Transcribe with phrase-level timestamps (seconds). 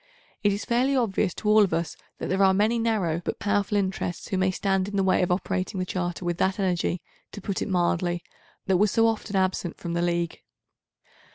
[0.43, 3.77] It is fairly obvious to all of us that there are many narrow but powerful
[3.77, 7.39] interests who may stand in the way of operating the Charter with that energy, to
[7.39, 8.23] put it mildly,
[8.65, 10.41] that was so often absent from the League.